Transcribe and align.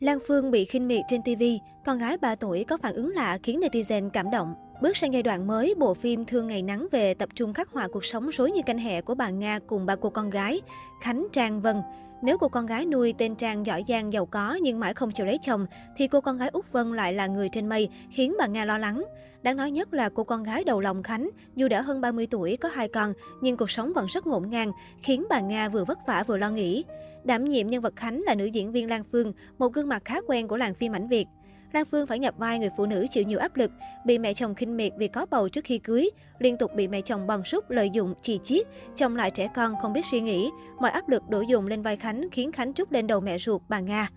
Lan 0.00 0.18
Phương 0.26 0.50
bị 0.50 0.64
khinh 0.64 0.88
miệt 0.88 1.00
trên 1.08 1.22
TV, 1.22 1.42
con 1.84 1.98
gái 1.98 2.18
3 2.18 2.34
tuổi 2.34 2.64
có 2.64 2.76
phản 2.76 2.94
ứng 2.94 3.14
lạ 3.14 3.38
khiến 3.42 3.60
netizen 3.60 4.10
cảm 4.10 4.30
động. 4.30 4.54
Bước 4.82 4.96
sang 4.96 5.12
giai 5.12 5.22
đoạn 5.22 5.46
mới, 5.46 5.74
bộ 5.78 5.94
phim 5.94 6.24
Thương 6.24 6.48
Ngày 6.48 6.62
Nắng 6.62 6.86
về 6.90 7.14
tập 7.14 7.28
trung 7.34 7.54
khắc 7.54 7.68
họa 7.72 7.88
cuộc 7.92 8.04
sống 8.04 8.28
rối 8.28 8.50
như 8.50 8.62
canh 8.66 8.78
hẹ 8.78 9.00
của 9.00 9.14
bà 9.14 9.30
Nga 9.30 9.58
cùng 9.66 9.86
ba 9.86 9.96
cô 9.96 10.10
con 10.10 10.30
gái, 10.30 10.60
Khánh, 11.02 11.26
Trang, 11.32 11.60
Vân. 11.60 11.76
Nếu 12.22 12.38
cô 12.38 12.48
con 12.48 12.66
gái 12.66 12.86
nuôi 12.86 13.14
tên 13.18 13.34
Trang 13.34 13.66
giỏi 13.66 13.84
giang 13.88 14.12
giàu 14.12 14.26
có 14.26 14.58
nhưng 14.62 14.80
mãi 14.80 14.94
không 14.94 15.10
chịu 15.10 15.26
lấy 15.26 15.38
chồng, 15.42 15.66
thì 15.96 16.08
cô 16.08 16.20
con 16.20 16.36
gái 16.36 16.48
Úc 16.48 16.72
Vân 16.72 16.92
lại 16.92 17.12
là 17.12 17.26
người 17.26 17.48
trên 17.52 17.68
mây, 17.68 17.88
khiến 18.10 18.34
bà 18.38 18.46
Nga 18.46 18.64
lo 18.64 18.78
lắng. 18.78 19.04
Đáng 19.42 19.56
nói 19.56 19.70
nhất 19.70 19.94
là 19.94 20.08
cô 20.08 20.24
con 20.24 20.42
gái 20.42 20.64
đầu 20.64 20.80
lòng 20.80 21.02
Khánh, 21.02 21.30
dù 21.56 21.68
đã 21.68 21.82
hơn 21.82 22.00
30 22.00 22.26
tuổi, 22.30 22.56
có 22.56 22.68
hai 22.68 22.88
con, 22.88 23.12
nhưng 23.40 23.56
cuộc 23.56 23.70
sống 23.70 23.92
vẫn 23.92 24.06
rất 24.06 24.26
ngổn 24.26 24.50
ngang, 24.50 24.72
khiến 25.02 25.24
bà 25.30 25.40
Nga 25.40 25.68
vừa 25.68 25.84
vất 25.84 25.98
vả 26.06 26.24
vừa 26.26 26.36
lo 26.36 26.50
nghĩ. 26.50 26.84
Đảm 27.28 27.44
nhiệm 27.44 27.66
nhân 27.66 27.82
vật 27.82 27.96
Khánh 27.96 28.22
là 28.22 28.34
nữ 28.34 28.44
diễn 28.44 28.72
viên 28.72 28.88
Lan 28.88 29.02
Phương, 29.12 29.32
một 29.58 29.68
gương 29.68 29.88
mặt 29.88 30.02
khá 30.04 30.20
quen 30.26 30.48
của 30.48 30.56
làng 30.56 30.74
phim 30.74 30.92
ảnh 30.92 31.08
Việt. 31.08 31.26
Lan 31.72 31.84
Phương 31.90 32.06
phải 32.06 32.18
nhập 32.18 32.34
vai 32.38 32.58
người 32.58 32.70
phụ 32.76 32.86
nữ 32.86 33.06
chịu 33.10 33.24
nhiều 33.24 33.38
áp 33.38 33.56
lực, 33.56 33.70
bị 34.04 34.18
mẹ 34.18 34.34
chồng 34.34 34.54
khinh 34.54 34.76
miệt 34.76 34.92
vì 34.98 35.08
có 35.08 35.26
bầu 35.30 35.48
trước 35.48 35.64
khi 35.64 35.78
cưới, 35.78 36.10
liên 36.38 36.56
tục 36.56 36.74
bị 36.74 36.88
mẹ 36.88 37.00
chồng 37.00 37.26
bằng 37.26 37.44
súc 37.44 37.70
lợi 37.70 37.90
dụng, 37.90 38.14
chì 38.22 38.38
chiết, 38.44 38.66
chồng 38.96 39.16
lại 39.16 39.30
trẻ 39.30 39.48
con 39.54 39.74
không 39.82 39.92
biết 39.92 40.04
suy 40.10 40.20
nghĩ, 40.20 40.50
mọi 40.80 40.90
áp 40.90 41.08
lực 41.08 41.22
đổ 41.28 41.40
dồn 41.40 41.66
lên 41.66 41.82
vai 41.82 41.96
Khánh 41.96 42.28
khiến 42.32 42.52
Khánh 42.52 42.74
trút 42.74 42.92
lên 42.92 43.06
đầu 43.06 43.20
mẹ 43.20 43.38
ruột 43.38 43.62
bà 43.68 43.80
Nga. 43.80 44.08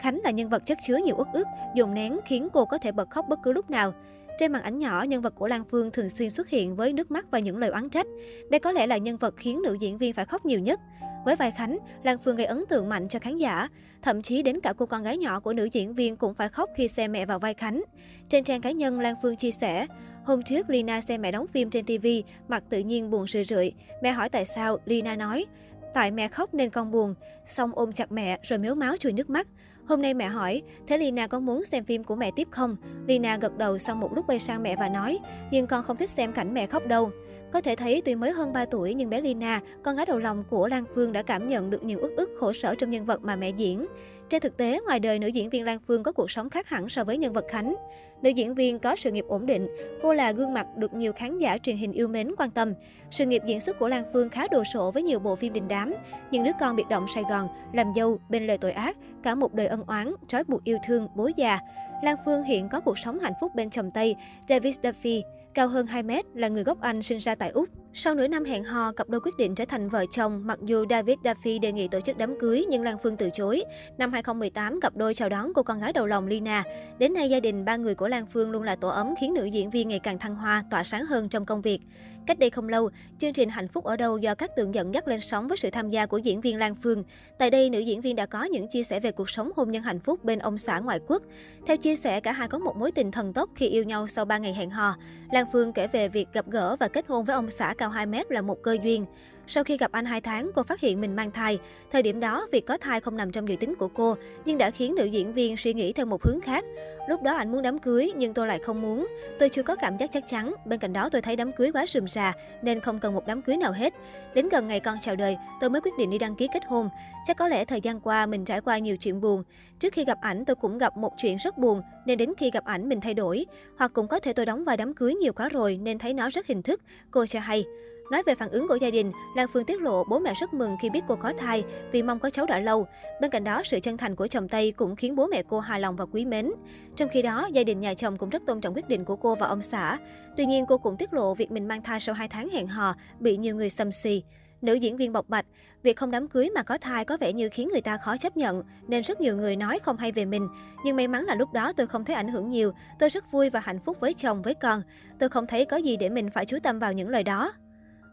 Khánh 0.00 0.20
là 0.24 0.30
nhân 0.30 0.48
vật 0.48 0.62
chất 0.66 0.78
chứa 0.86 0.96
nhiều 0.96 1.16
uất 1.18 1.28
ức, 1.32 1.46
dùng 1.74 1.94
nén 1.94 2.18
khiến 2.26 2.48
cô 2.52 2.64
có 2.64 2.78
thể 2.78 2.92
bật 2.92 3.10
khóc 3.10 3.26
bất 3.28 3.38
cứ 3.42 3.52
lúc 3.52 3.70
nào. 3.70 3.92
Trên 4.38 4.52
màn 4.52 4.62
ảnh 4.62 4.78
nhỏ, 4.78 5.02
nhân 5.02 5.22
vật 5.22 5.34
của 5.34 5.48
Lan 5.48 5.62
Phương 5.70 5.90
thường 5.90 6.10
xuyên 6.10 6.30
xuất 6.30 6.48
hiện 6.48 6.76
với 6.76 6.92
nước 6.92 7.10
mắt 7.10 7.26
và 7.30 7.38
những 7.38 7.58
lời 7.58 7.70
oán 7.70 7.88
trách. 7.88 8.06
Đây 8.50 8.58
có 8.58 8.72
lẽ 8.72 8.86
là 8.86 8.96
nhân 8.96 9.16
vật 9.16 9.34
khiến 9.36 9.62
nữ 9.62 9.76
diễn 9.80 9.98
viên 9.98 10.14
phải 10.14 10.24
khóc 10.24 10.46
nhiều 10.46 10.60
nhất. 10.60 10.80
Với 11.24 11.36
vai 11.36 11.50
Khánh, 11.50 11.78
Lan 12.02 12.18
Phương 12.18 12.36
gây 12.36 12.46
ấn 12.46 12.64
tượng 12.68 12.88
mạnh 12.88 13.08
cho 13.08 13.18
khán 13.18 13.38
giả. 13.38 13.68
Thậm 14.02 14.22
chí 14.22 14.42
đến 14.42 14.60
cả 14.60 14.72
cô 14.78 14.86
con 14.86 15.02
gái 15.02 15.16
nhỏ 15.18 15.40
của 15.40 15.52
nữ 15.52 15.64
diễn 15.72 15.94
viên 15.94 16.16
cũng 16.16 16.34
phải 16.34 16.48
khóc 16.48 16.70
khi 16.76 16.88
xem 16.88 17.12
mẹ 17.12 17.26
vào 17.26 17.38
vai 17.38 17.54
Khánh. 17.54 17.82
Trên 18.28 18.44
trang 18.44 18.60
cá 18.60 18.70
nhân, 18.70 19.00
Lan 19.00 19.14
Phương 19.22 19.36
chia 19.36 19.50
sẻ, 19.50 19.86
Hôm 20.24 20.42
trước, 20.42 20.70
Lina 20.70 21.00
xem 21.00 21.22
mẹ 21.22 21.32
đóng 21.32 21.46
phim 21.46 21.70
trên 21.70 21.84
TV, 21.84 22.06
mặt 22.48 22.64
tự 22.68 22.78
nhiên 22.78 23.10
buồn 23.10 23.26
rười 23.28 23.44
rượi. 23.44 23.72
Mẹ 24.02 24.10
hỏi 24.10 24.28
tại 24.28 24.44
sao, 24.44 24.78
Lina 24.84 25.16
nói, 25.16 25.46
Tại 25.94 26.10
mẹ 26.10 26.28
khóc 26.28 26.54
nên 26.54 26.70
con 26.70 26.90
buồn, 26.90 27.14
xong 27.46 27.72
ôm 27.74 27.92
chặt 27.92 28.12
mẹ 28.12 28.38
rồi 28.42 28.58
miếu 28.58 28.74
máu 28.74 28.96
chùi 28.96 29.12
nước 29.12 29.30
mắt. 29.30 29.46
Hôm 29.90 30.02
nay 30.02 30.14
mẹ 30.14 30.28
hỏi, 30.28 30.62
thế 30.86 30.98
Lina 30.98 31.26
có 31.26 31.40
muốn 31.40 31.64
xem 31.64 31.84
phim 31.84 32.04
của 32.04 32.16
mẹ 32.16 32.30
tiếp 32.30 32.48
không? 32.50 32.76
Lina 33.06 33.36
gật 33.36 33.58
đầu 33.58 33.78
sau 33.78 33.96
một 33.96 34.12
lúc 34.14 34.26
quay 34.28 34.38
sang 34.38 34.62
mẹ 34.62 34.76
và 34.76 34.88
nói, 34.88 35.18
nhưng 35.50 35.66
con 35.66 35.84
không 35.84 35.96
thích 35.96 36.10
xem 36.10 36.32
cảnh 36.32 36.54
mẹ 36.54 36.66
khóc 36.66 36.86
đâu. 36.86 37.10
Có 37.52 37.60
thể 37.60 37.76
thấy 37.76 38.02
tuy 38.04 38.14
mới 38.14 38.30
hơn 38.30 38.52
3 38.52 38.64
tuổi 38.64 38.94
nhưng 38.94 39.10
bé 39.10 39.20
Lina, 39.20 39.60
con 39.82 39.96
gái 39.96 40.06
đầu 40.06 40.18
lòng 40.18 40.44
của 40.50 40.68
Lan 40.68 40.84
Phương 40.94 41.12
đã 41.12 41.22
cảm 41.22 41.48
nhận 41.48 41.70
được 41.70 41.84
nhiều 41.84 41.98
ức 41.98 42.12
ức 42.16 42.30
khổ 42.38 42.52
sở 42.52 42.74
trong 42.74 42.90
nhân 42.90 43.04
vật 43.04 43.22
mà 43.22 43.36
mẹ 43.36 43.50
diễn. 43.50 43.86
Trên 44.30 44.42
thực 44.42 44.56
tế, 44.56 44.80
ngoài 44.86 45.00
đời 45.00 45.18
nữ 45.18 45.26
diễn 45.26 45.50
viên 45.50 45.64
Lan 45.64 45.78
Phương 45.86 46.02
có 46.02 46.12
cuộc 46.12 46.30
sống 46.30 46.50
khác 46.50 46.68
hẳn 46.68 46.88
so 46.88 47.04
với 47.04 47.18
nhân 47.18 47.32
vật 47.32 47.44
Khánh. 47.48 47.74
Nữ 48.22 48.30
diễn 48.30 48.54
viên 48.54 48.78
có 48.78 48.96
sự 48.96 49.10
nghiệp 49.10 49.24
ổn 49.28 49.46
định, 49.46 49.68
cô 50.02 50.14
là 50.14 50.32
gương 50.32 50.54
mặt 50.54 50.66
được 50.76 50.94
nhiều 50.94 51.12
khán 51.12 51.38
giả 51.38 51.58
truyền 51.58 51.76
hình 51.76 51.92
yêu 51.92 52.08
mến 52.08 52.28
quan 52.38 52.50
tâm. 52.50 52.74
Sự 53.10 53.26
nghiệp 53.26 53.42
diễn 53.46 53.60
xuất 53.60 53.78
của 53.78 53.88
Lan 53.88 54.04
Phương 54.12 54.30
khá 54.30 54.46
đồ 54.50 54.64
sộ 54.64 54.90
với 54.90 55.02
nhiều 55.02 55.18
bộ 55.18 55.36
phim 55.36 55.52
đình 55.52 55.68
đám, 55.68 55.94
những 56.30 56.44
đứa 56.44 56.50
con 56.60 56.76
biệt 56.76 56.84
động 56.90 57.06
Sài 57.14 57.24
Gòn, 57.30 57.48
làm 57.72 57.86
dâu, 57.96 58.18
bên 58.28 58.46
lề 58.46 58.56
tội 58.56 58.72
ác, 58.72 58.96
cả 59.22 59.34
một 59.34 59.54
đời 59.54 59.66
ân 59.66 59.82
oán, 59.86 60.14
trói 60.28 60.44
buộc 60.44 60.64
yêu 60.64 60.78
thương, 60.86 61.08
bố 61.16 61.30
già. 61.36 61.58
Lan 62.02 62.16
Phương 62.24 62.42
hiện 62.42 62.68
có 62.68 62.80
cuộc 62.80 62.98
sống 62.98 63.18
hạnh 63.18 63.34
phúc 63.40 63.54
bên 63.54 63.70
chồng 63.70 63.90
Tây, 63.94 64.16
David 64.48 64.76
Duffy, 64.82 65.22
cao 65.54 65.68
hơn 65.68 65.86
2 65.86 66.02
mét, 66.02 66.24
là 66.34 66.48
người 66.48 66.64
gốc 66.64 66.80
Anh 66.80 67.02
sinh 67.02 67.18
ra 67.18 67.34
tại 67.34 67.50
Úc. 67.50 67.68
Sau 67.94 68.14
nửa 68.14 68.26
năm 68.26 68.44
hẹn 68.44 68.64
hò, 68.64 68.92
cặp 68.92 69.08
đôi 69.08 69.20
quyết 69.20 69.36
định 69.36 69.54
trở 69.54 69.64
thành 69.64 69.88
vợ 69.88 70.04
chồng 70.10 70.42
mặc 70.44 70.58
dù 70.62 70.84
David 70.90 71.18
Duffy 71.18 71.60
đề 71.60 71.72
nghị 71.72 71.88
tổ 71.88 72.00
chức 72.00 72.18
đám 72.18 72.38
cưới 72.38 72.66
nhưng 72.70 72.82
Lan 72.82 72.96
Phương 73.02 73.16
từ 73.16 73.30
chối. 73.30 73.62
Năm 73.98 74.12
2018, 74.12 74.80
cặp 74.80 74.96
đôi 74.96 75.14
chào 75.14 75.28
đón 75.28 75.52
cô 75.54 75.62
con 75.62 75.80
gái 75.80 75.92
đầu 75.92 76.06
lòng 76.06 76.26
Lina. 76.26 76.64
Đến 76.98 77.14
nay, 77.14 77.30
gia 77.30 77.40
đình 77.40 77.64
ba 77.64 77.76
người 77.76 77.94
của 77.94 78.08
Lan 78.08 78.26
Phương 78.26 78.50
luôn 78.50 78.62
là 78.62 78.76
tổ 78.76 78.88
ấm 78.88 79.14
khiến 79.20 79.34
nữ 79.34 79.44
diễn 79.44 79.70
viên 79.70 79.88
ngày 79.88 79.98
càng 79.98 80.18
thăng 80.18 80.34
hoa, 80.34 80.64
tỏa 80.70 80.82
sáng 80.82 81.04
hơn 81.04 81.28
trong 81.28 81.46
công 81.46 81.62
việc. 81.62 81.80
Cách 82.26 82.38
đây 82.38 82.50
không 82.50 82.68
lâu, 82.68 82.90
chương 83.18 83.32
trình 83.32 83.48
Hạnh 83.48 83.68
phúc 83.68 83.84
ở 83.84 83.96
đâu 83.96 84.18
do 84.18 84.34
các 84.34 84.56
tượng 84.56 84.74
dẫn 84.74 84.94
dắt 84.94 85.08
lên 85.08 85.20
sóng 85.20 85.48
với 85.48 85.56
sự 85.56 85.70
tham 85.70 85.90
gia 85.90 86.06
của 86.06 86.18
diễn 86.18 86.40
viên 86.40 86.58
Lan 86.58 86.74
Phương. 86.74 87.02
Tại 87.38 87.50
đây, 87.50 87.70
nữ 87.70 87.78
diễn 87.78 88.00
viên 88.00 88.16
đã 88.16 88.26
có 88.26 88.44
những 88.44 88.68
chia 88.68 88.82
sẻ 88.82 89.00
về 89.00 89.12
cuộc 89.12 89.30
sống 89.30 89.50
hôn 89.56 89.70
nhân 89.70 89.82
hạnh 89.82 90.00
phúc 90.00 90.24
bên 90.24 90.38
ông 90.38 90.58
xã 90.58 90.78
ngoại 90.78 91.00
quốc. 91.06 91.22
Theo 91.66 91.76
chia 91.76 91.96
sẻ, 91.96 92.20
cả 92.20 92.32
hai 92.32 92.48
có 92.48 92.58
một 92.58 92.76
mối 92.76 92.92
tình 92.92 93.10
thần 93.10 93.32
tốc 93.32 93.50
khi 93.54 93.68
yêu 93.68 93.84
nhau 93.84 94.08
sau 94.08 94.24
3 94.24 94.38
ngày 94.38 94.54
hẹn 94.54 94.70
hò. 94.70 94.96
Lan 95.32 95.46
Phương 95.52 95.72
kể 95.72 95.86
về 95.86 96.08
việc 96.08 96.28
gặp 96.32 96.46
gỡ 96.50 96.76
và 96.80 96.88
kết 96.88 97.06
hôn 97.08 97.24
với 97.24 97.34
ông 97.34 97.50
xã 97.50 97.74
cao 97.78 97.90
2 97.90 98.06
mét 98.06 98.32
là 98.32 98.42
một 98.42 98.62
cơ 98.62 98.76
duyên. 98.82 99.06
Sau 99.52 99.64
khi 99.64 99.76
gặp 99.76 99.92
anh 99.92 100.04
2 100.04 100.20
tháng, 100.20 100.50
cô 100.54 100.62
phát 100.62 100.80
hiện 100.80 101.00
mình 101.00 101.16
mang 101.16 101.30
thai. 101.30 101.58
Thời 101.92 102.02
điểm 102.02 102.20
đó, 102.20 102.46
việc 102.52 102.66
có 102.66 102.78
thai 102.78 103.00
không 103.00 103.16
nằm 103.16 103.32
trong 103.32 103.48
dự 103.48 103.56
tính 103.56 103.74
của 103.74 103.88
cô, 103.88 104.16
nhưng 104.44 104.58
đã 104.58 104.70
khiến 104.70 104.94
nữ 104.94 105.04
diễn 105.04 105.32
viên 105.32 105.56
suy 105.56 105.74
nghĩ 105.74 105.92
theo 105.92 106.06
một 106.06 106.22
hướng 106.22 106.40
khác. 106.40 106.64
Lúc 107.08 107.22
đó 107.22 107.36
anh 107.36 107.52
muốn 107.52 107.62
đám 107.62 107.78
cưới, 107.78 108.12
nhưng 108.16 108.34
tôi 108.34 108.46
lại 108.46 108.58
không 108.58 108.82
muốn. 108.82 109.06
Tôi 109.38 109.48
chưa 109.48 109.62
có 109.62 109.76
cảm 109.76 109.96
giác 109.96 110.12
chắc 110.12 110.24
chắn. 110.26 110.54
Bên 110.66 110.78
cạnh 110.78 110.92
đó 110.92 111.08
tôi 111.08 111.22
thấy 111.22 111.36
đám 111.36 111.52
cưới 111.52 111.72
quá 111.72 111.86
rườm 111.86 112.08
rà, 112.08 112.32
nên 112.62 112.80
không 112.80 112.98
cần 112.98 113.14
một 113.14 113.26
đám 113.26 113.42
cưới 113.42 113.56
nào 113.56 113.72
hết. 113.72 113.94
Đến 114.34 114.48
gần 114.48 114.68
ngày 114.68 114.80
con 114.80 114.96
chào 115.00 115.16
đời, 115.16 115.36
tôi 115.60 115.70
mới 115.70 115.80
quyết 115.80 115.92
định 115.98 116.10
đi 116.10 116.18
đăng 116.18 116.36
ký 116.36 116.48
kết 116.54 116.62
hôn. 116.66 116.88
Chắc 117.26 117.36
có 117.36 117.48
lẽ 117.48 117.64
thời 117.64 117.80
gian 117.80 118.00
qua 118.00 118.26
mình 118.26 118.44
trải 118.44 118.60
qua 118.60 118.78
nhiều 118.78 118.96
chuyện 118.96 119.20
buồn. 119.20 119.42
Trước 119.78 119.92
khi 119.92 120.04
gặp 120.04 120.18
ảnh 120.20 120.44
tôi 120.44 120.56
cũng 120.56 120.78
gặp 120.78 120.96
một 120.96 121.12
chuyện 121.22 121.36
rất 121.36 121.58
buồn, 121.58 121.82
nên 122.06 122.18
đến 122.18 122.32
khi 122.38 122.50
gặp 122.50 122.64
ảnh 122.64 122.88
mình 122.88 123.00
thay 123.00 123.14
đổi. 123.14 123.46
Hoặc 123.78 123.92
cũng 123.94 124.08
có 124.08 124.20
thể 124.20 124.32
tôi 124.32 124.46
đóng 124.46 124.64
vai 124.64 124.76
đám 124.76 124.94
cưới 124.94 125.14
nhiều 125.14 125.32
quá 125.32 125.48
rồi 125.48 125.78
nên 125.82 125.98
thấy 125.98 126.14
nó 126.14 126.30
rất 126.30 126.46
hình 126.46 126.62
thức. 126.62 126.80
Cô 127.10 127.26
cho 127.26 127.40
hay. 127.40 127.64
Nói 128.10 128.22
về 128.26 128.34
phản 128.34 128.50
ứng 128.50 128.68
của 128.68 128.76
gia 128.76 128.90
đình, 128.90 129.12
Lan 129.36 129.48
Phương 129.52 129.64
tiết 129.64 129.80
lộ 129.80 130.04
bố 130.04 130.18
mẹ 130.18 130.34
rất 130.40 130.54
mừng 130.54 130.76
khi 130.82 130.90
biết 130.90 131.00
cô 131.08 131.16
có 131.16 131.32
thai 131.38 131.64
vì 131.92 132.02
mong 132.02 132.18
có 132.18 132.30
cháu 132.30 132.46
đã 132.46 132.58
lâu. 132.58 132.86
Bên 133.20 133.30
cạnh 133.30 133.44
đó, 133.44 133.62
sự 133.64 133.80
chân 133.80 133.96
thành 133.96 134.16
của 134.16 134.26
chồng 134.26 134.48
Tây 134.48 134.72
cũng 134.72 134.96
khiến 134.96 135.16
bố 135.16 135.26
mẹ 135.26 135.42
cô 135.48 135.60
hài 135.60 135.80
lòng 135.80 135.96
và 135.96 136.06
quý 136.06 136.24
mến. 136.24 136.52
Trong 136.96 137.08
khi 137.12 137.22
đó, 137.22 137.48
gia 137.52 137.64
đình 137.64 137.80
nhà 137.80 137.94
chồng 137.94 138.16
cũng 138.16 138.30
rất 138.30 138.42
tôn 138.46 138.60
trọng 138.60 138.74
quyết 138.74 138.88
định 138.88 139.04
của 139.04 139.16
cô 139.16 139.34
và 139.34 139.46
ông 139.46 139.62
xã. 139.62 139.98
Tuy 140.36 140.46
nhiên, 140.46 140.66
cô 140.66 140.78
cũng 140.78 140.96
tiết 140.96 141.12
lộ 141.12 141.34
việc 141.34 141.50
mình 141.50 141.68
mang 141.68 141.82
thai 141.82 142.00
sau 142.00 142.14
2 142.14 142.28
tháng 142.28 142.48
hẹn 142.48 142.66
hò 142.66 142.94
bị 143.18 143.36
nhiều 143.36 143.56
người 143.56 143.70
xâm 143.70 143.92
xì. 143.92 144.22
Nữ 144.62 144.74
diễn 144.74 144.96
viên 144.96 145.12
bộc 145.12 145.28
bạch, 145.28 145.46
việc 145.82 145.96
không 145.96 146.10
đám 146.10 146.28
cưới 146.28 146.50
mà 146.54 146.62
có 146.62 146.78
thai 146.78 147.04
có 147.04 147.16
vẻ 147.20 147.32
như 147.32 147.48
khiến 147.48 147.68
người 147.72 147.80
ta 147.80 147.96
khó 147.96 148.16
chấp 148.16 148.36
nhận, 148.36 148.62
nên 148.88 149.02
rất 149.02 149.20
nhiều 149.20 149.36
người 149.36 149.56
nói 149.56 149.78
không 149.78 149.96
hay 149.96 150.12
về 150.12 150.24
mình. 150.24 150.48
Nhưng 150.84 150.96
may 150.96 151.08
mắn 151.08 151.24
là 151.24 151.34
lúc 151.34 151.52
đó 151.52 151.72
tôi 151.72 151.86
không 151.86 152.04
thấy 152.04 152.16
ảnh 152.16 152.28
hưởng 152.28 152.50
nhiều, 152.50 152.72
tôi 152.98 153.08
rất 153.08 153.32
vui 153.32 153.50
và 153.50 153.60
hạnh 153.60 153.80
phúc 153.84 153.96
với 154.00 154.14
chồng, 154.14 154.42
với 154.42 154.54
con. 154.54 154.82
Tôi 155.18 155.28
không 155.28 155.46
thấy 155.46 155.64
có 155.64 155.76
gì 155.76 155.96
để 155.96 156.08
mình 156.08 156.30
phải 156.30 156.46
chú 156.46 156.58
tâm 156.62 156.78
vào 156.78 156.92
những 156.92 157.08
lời 157.08 157.22
đó. 157.22 157.52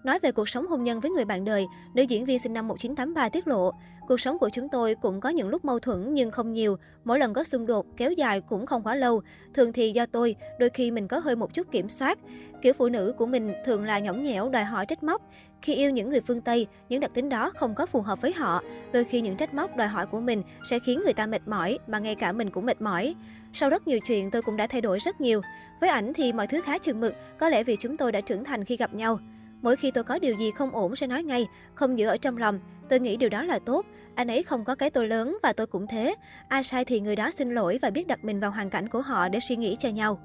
Nói 0.03 0.19
về 0.19 0.31
cuộc 0.31 0.49
sống 0.49 0.67
hôn 0.67 0.83
nhân 0.83 0.99
với 0.99 1.11
người 1.11 1.25
bạn 1.25 1.45
đời, 1.45 1.65
nữ 1.93 2.03
diễn 2.03 2.25
viên 2.25 2.39
sinh 2.39 2.53
năm 2.53 2.67
1983 2.67 3.29
tiết 3.29 3.47
lộ, 3.47 3.71
cuộc 4.07 4.21
sống 4.21 4.39
của 4.39 4.49
chúng 4.49 4.69
tôi 4.69 4.95
cũng 4.95 5.21
có 5.21 5.29
những 5.29 5.49
lúc 5.49 5.65
mâu 5.65 5.79
thuẫn 5.79 6.13
nhưng 6.13 6.31
không 6.31 6.53
nhiều, 6.53 6.77
mỗi 7.03 7.19
lần 7.19 7.33
có 7.33 7.43
xung 7.43 7.65
đột 7.65 7.85
kéo 7.97 8.11
dài 8.11 8.41
cũng 8.41 8.65
không 8.65 8.83
quá 8.83 8.95
lâu, 8.95 9.21
thường 9.53 9.73
thì 9.73 9.91
do 9.91 10.05
tôi, 10.05 10.35
đôi 10.59 10.69
khi 10.69 10.91
mình 10.91 11.07
có 11.07 11.19
hơi 11.19 11.35
một 11.35 11.53
chút 11.53 11.71
kiểm 11.71 11.89
soát. 11.89 12.19
Kiểu 12.61 12.73
phụ 12.73 12.89
nữ 12.89 13.13
của 13.17 13.25
mình 13.25 13.53
thường 13.65 13.85
là 13.85 13.99
nhõng 13.99 14.23
nhẽo, 14.23 14.49
đòi 14.49 14.63
hỏi 14.63 14.85
trách 14.85 15.03
móc. 15.03 15.21
Khi 15.61 15.75
yêu 15.75 15.91
những 15.91 16.09
người 16.09 16.21
phương 16.21 16.41
Tây, 16.41 16.67
những 16.89 16.99
đặc 16.99 17.11
tính 17.13 17.29
đó 17.29 17.51
không 17.55 17.75
có 17.75 17.85
phù 17.85 18.01
hợp 18.01 18.21
với 18.21 18.33
họ. 18.33 18.63
Đôi 18.91 19.03
khi 19.03 19.21
những 19.21 19.37
trách 19.37 19.53
móc 19.53 19.75
đòi 19.75 19.87
hỏi 19.87 20.05
của 20.05 20.19
mình 20.19 20.43
sẽ 20.69 20.79
khiến 20.79 21.01
người 21.03 21.13
ta 21.13 21.27
mệt 21.27 21.47
mỏi, 21.47 21.79
mà 21.87 21.99
ngay 21.99 22.15
cả 22.15 22.31
mình 22.31 22.49
cũng 22.49 22.65
mệt 22.65 22.81
mỏi. 22.81 23.15
Sau 23.53 23.69
rất 23.69 23.87
nhiều 23.87 23.99
chuyện 23.99 24.31
tôi 24.31 24.41
cũng 24.41 24.57
đã 24.57 24.67
thay 24.67 24.81
đổi 24.81 24.99
rất 24.99 25.21
nhiều. 25.21 25.41
Với 25.81 25.89
ảnh 25.89 26.13
thì 26.13 26.33
mọi 26.33 26.47
thứ 26.47 26.61
khá 26.61 26.77
chừng 26.77 26.99
mực, 26.99 27.13
có 27.39 27.49
lẽ 27.49 27.63
vì 27.63 27.75
chúng 27.79 27.97
tôi 27.97 28.11
đã 28.11 28.21
trưởng 28.21 28.43
thành 28.43 28.65
khi 28.65 28.77
gặp 28.77 28.93
nhau. 28.93 29.19
Mỗi 29.61 29.75
khi 29.75 29.91
tôi 29.91 30.03
có 30.03 30.19
điều 30.19 30.35
gì 30.35 30.51
không 30.51 30.75
ổn 30.75 30.95
sẽ 30.95 31.07
nói 31.07 31.23
ngay, 31.23 31.47
không 31.73 31.99
giữ 31.99 32.07
ở 32.07 32.17
trong 32.17 32.37
lòng. 32.37 32.59
Tôi 32.89 32.99
nghĩ 32.99 33.17
điều 33.17 33.29
đó 33.29 33.43
là 33.43 33.59
tốt. 33.59 33.85
Anh 34.15 34.27
ấy 34.27 34.43
không 34.43 34.65
có 34.65 34.75
cái 34.75 34.89
tôi 34.89 35.07
lớn 35.07 35.37
và 35.43 35.53
tôi 35.53 35.67
cũng 35.67 35.87
thế. 35.87 36.15
Ai 36.47 36.63
sai 36.63 36.85
thì 36.85 36.99
người 36.99 37.15
đó 37.15 37.31
xin 37.31 37.55
lỗi 37.55 37.79
và 37.81 37.89
biết 37.89 38.07
đặt 38.07 38.25
mình 38.25 38.39
vào 38.39 38.51
hoàn 38.51 38.69
cảnh 38.69 38.89
của 38.89 39.01
họ 39.01 39.29
để 39.29 39.39
suy 39.39 39.55
nghĩ 39.55 39.75
cho 39.79 39.89
nhau. 39.89 40.19